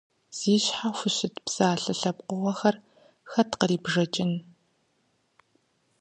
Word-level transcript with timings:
Зи 0.37 0.53
щхьэ 0.63 0.89
хущыт 0.97 1.35
псалъэ 1.45 1.91
лъэпкъыгъуэхэр 1.99 2.75
хэт 3.31 3.51
кърибжэкӏын? 3.59 4.31